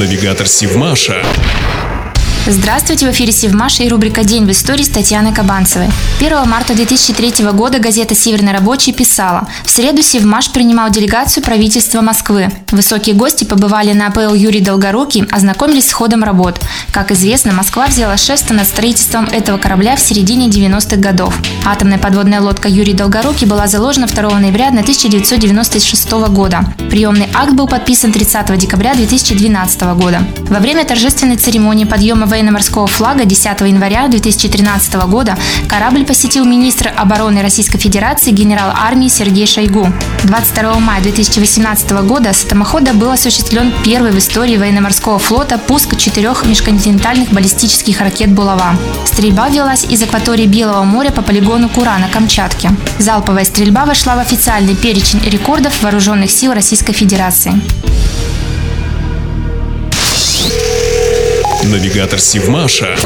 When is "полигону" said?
51.22-51.68